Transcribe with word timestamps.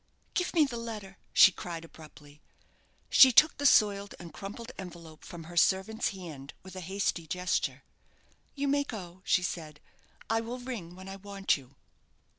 "Give 0.33 0.51
me 0.55 0.65
the 0.65 0.77
letter," 0.77 1.19
she 1.31 1.51
cried, 1.51 1.85
abruptly. 1.85 2.41
She 3.11 3.31
took 3.31 3.57
the 3.59 3.67
soiled 3.67 4.15
and 4.17 4.33
crumpled 4.33 4.71
envelope 4.79 5.23
from 5.23 5.43
her 5.43 5.55
servant's 5.55 6.09
hand 6.09 6.55
with 6.63 6.75
a 6.75 6.79
hasty 6.81 7.27
gesture. 7.27 7.83
"You 8.55 8.67
may 8.67 8.83
go," 8.83 9.21
she 9.25 9.43
said; 9.43 9.79
"I 10.27 10.41
will 10.41 10.57
ring 10.57 10.95
when 10.95 11.07
I 11.07 11.17
want 11.17 11.55
you." 11.55 11.75